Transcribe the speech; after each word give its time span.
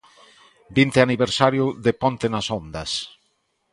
Vinte 0.77 0.99
aniversario 1.03 1.65
de 1.85 1.91
Ponte 2.01 2.27
nas 2.33 2.47
ondas! 2.59 2.91